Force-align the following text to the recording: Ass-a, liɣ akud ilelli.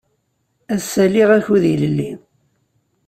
Ass-a, 0.75 1.05
liɣ 1.13 1.29
akud 1.37 1.63
ilelli. 1.73 2.11